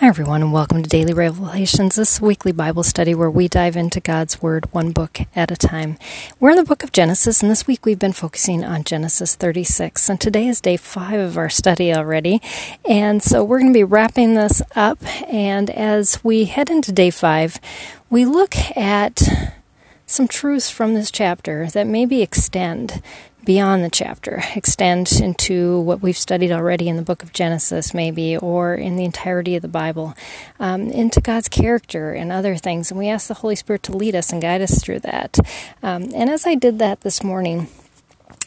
[0.00, 3.98] Hi, everyone, and welcome to Daily Revelations, this weekly Bible study where we dive into
[3.98, 5.96] God's Word one book at a time.
[6.38, 10.10] We're in the book of Genesis, and this week we've been focusing on Genesis 36.
[10.10, 12.42] And today is day five of our study already.
[12.86, 14.98] And so we're going to be wrapping this up.
[15.32, 17.58] And as we head into day five,
[18.10, 19.22] we look at
[20.04, 23.00] some truths from this chapter that maybe extend
[23.46, 28.36] beyond the chapter, extend into what we've studied already in the book of Genesis, maybe,
[28.36, 30.14] or in the entirety of the Bible,
[30.58, 32.90] um, into God's character and other things.
[32.90, 35.38] And we ask the Holy Spirit to lead us and guide us through that.
[35.82, 37.68] Um, and as I did that this morning,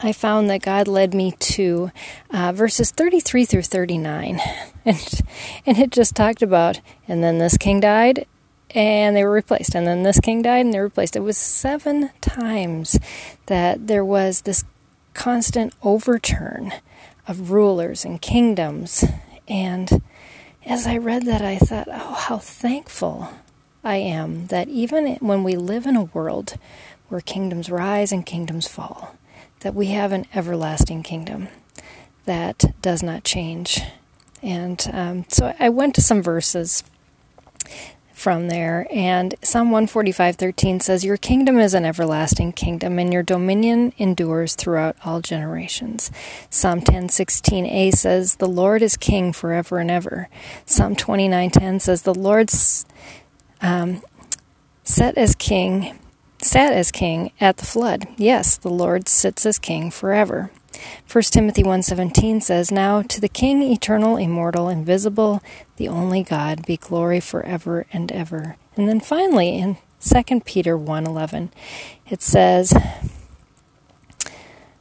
[0.00, 1.90] I found that God led me to
[2.30, 4.40] uh, verses 33 through 39.
[4.84, 5.20] And,
[5.64, 8.26] and it just talked about, and then this king died,
[8.74, 9.74] and they were replaced.
[9.74, 11.16] And then this king died and they were replaced.
[11.16, 12.98] It was seven times
[13.46, 14.64] that there was this
[15.14, 16.72] constant overturn
[17.28, 19.04] of rulers and kingdoms.
[19.48, 20.02] And
[20.66, 23.28] as I read that, I thought, oh, how thankful
[23.84, 26.56] I am that even when we live in a world
[27.08, 29.14] where kingdoms rise and kingdoms fall,
[29.60, 31.48] that we have an everlasting kingdom
[32.24, 33.80] that does not change.
[34.42, 36.84] And um, so I went to some verses
[38.22, 38.86] from there.
[38.92, 44.94] And Psalm 145:13 says, "Your kingdom is an everlasting kingdom, and your dominion endures throughout
[45.04, 46.12] all generations."
[46.48, 50.28] Psalm 10:16a says, "The Lord is king forever and ever."
[50.64, 52.86] Psalm 29:10 says, "The Lord's
[53.60, 54.02] um,
[54.84, 55.98] set as king,
[56.40, 58.06] sat as king at the flood.
[58.16, 60.52] Yes, the Lord sits as king forever."
[61.06, 65.40] 1 Timothy 1:17 says, "Now to the King eternal, immortal, invisible,
[65.76, 71.50] the only God, be glory forever and ever." And then finally in 2 Peter 1:11,
[72.08, 72.74] it says,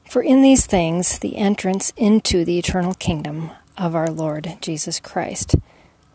[0.09, 5.55] "For in these things the entrance into the eternal kingdom of our Lord Jesus Christ."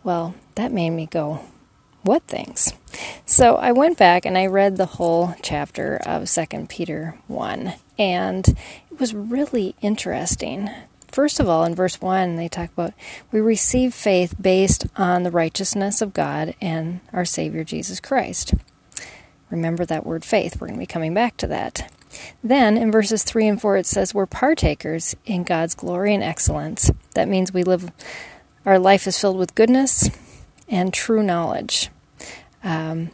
[0.02, 1.40] Well, that made me go,
[2.06, 2.72] what things?
[3.24, 8.48] So I went back and I read the whole chapter of 2 Peter 1, and
[8.48, 10.70] it was really interesting.
[11.08, 12.92] First of all, in verse 1, they talk about
[13.32, 18.54] we receive faith based on the righteousness of God and our Savior Jesus Christ.
[19.50, 20.60] Remember that word faith.
[20.60, 21.90] We're going to be coming back to that.
[22.42, 26.90] Then in verses 3 and 4, it says we're partakers in God's glory and excellence.
[27.14, 27.90] That means we live,
[28.64, 30.10] our life is filled with goodness
[30.68, 31.90] and true knowledge.
[32.66, 33.10] Um,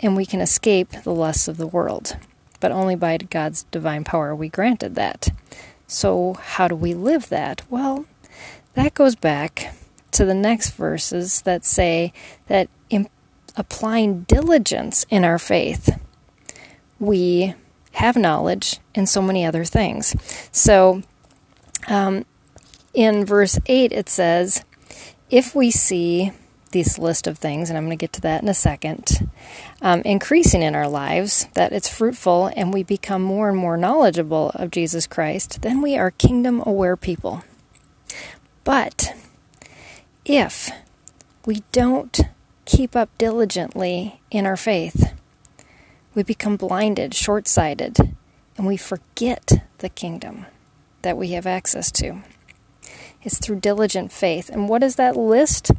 [0.00, 2.16] and we can escape the lusts of the world
[2.64, 5.28] but only by God's divine power are we granted that.
[5.86, 7.60] So, how do we live that?
[7.68, 8.06] Well,
[8.72, 9.74] that goes back
[10.12, 12.10] to the next verses that say
[12.46, 13.10] that in
[13.54, 16.00] applying diligence in our faith,
[16.98, 17.54] we
[17.92, 20.16] have knowledge in so many other things.
[20.50, 21.02] So,
[21.86, 22.24] um,
[22.94, 24.64] in verse 8, it says,
[25.28, 26.32] If we see
[26.74, 29.30] this list of things, and I'm going to get to that in a second,
[29.80, 34.50] um, increasing in our lives, that it's fruitful and we become more and more knowledgeable
[34.56, 37.44] of Jesus Christ, then we are kingdom aware people.
[38.64, 39.14] But
[40.24, 40.70] if
[41.46, 42.20] we don't
[42.64, 45.14] keep up diligently in our faith,
[46.12, 48.16] we become blinded, short sighted,
[48.56, 50.46] and we forget the kingdom
[51.02, 52.22] that we have access to.
[53.22, 54.50] It's through diligent faith.
[54.50, 55.70] And what is that list?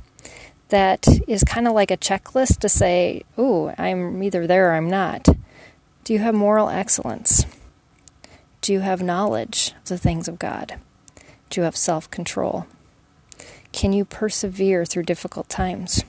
[0.69, 4.89] That is kind of like a checklist to say, "Ooh, I'm either there or I'm
[4.89, 5.27] not."
[6.03, 7.45] Do you have moral excellence?
[8.61, 10.75] Do you have knowledge of the things of God?
[11.49, 12.65] Do you have self-control?
[13.71, 16.03] Can you persevere through difficult times?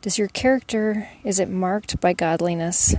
[0.00, 2.94] Does your character is it marked by godliness?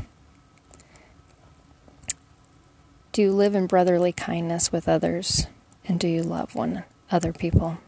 [3.11, 5.47] Do you live in brotherly kindness with others?
[5.85, 7.79] And do you love one other people?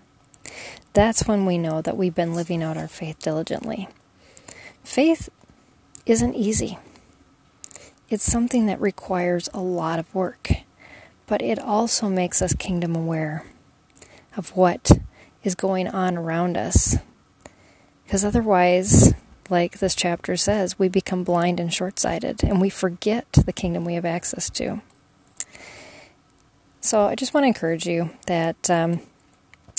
[0.93, 3.87] That's when we know that we've been living out our faith diligently.
[4.83, 5.29] Faith
[6.05, 6.77] isn't easy,
[8.09, 10.49] it's something that requires a lot of work,
[11.27, 13.45] but it also makes us kingdom aware
[14.35, 14.91] of what
[15.43, 16.97] is going on around us.
[18.03, 19.13] Because otherwise,
[19.49, 23.85] like this chapter says, we become blind and short sighted and we forget the kingdom
[23.85, 24.81] we have access to.
[26.79, 29.01] So I just want to encourage you that um,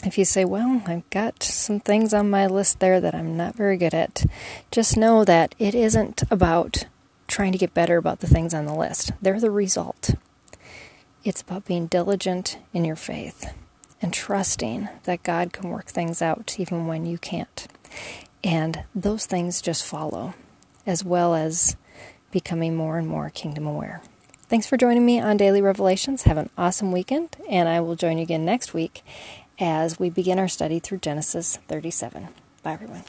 [0.04, 3.54] if you say, Well, I've got some things on my list there that I'm not
[3.54, 4.25] very good at,
[4.70, 6.87] just know that it isn't about
[7.26, 9.12] trying to get better about the things on the list.
[9.22, 10.14] They're the result.
[11.25, 13.52] It's about being diligent in your faith
[14.02, 17.69] and trusting that God can work things out even when you can't.
[18.43, 20.34] And those things just follow,
[20.84, 21.76] as well as
[22.32, 24.02] becoming more and more kingdom aware.
[24.48, 26.25] Thanks for joining me on Daily Revelations.
[26.25, 29.02] Have an awesome weekend, and I will join you again next week
[29.62, 32.28] as we begin our study through Genesis 37.
[32.62, 33.04] Bye, everyone.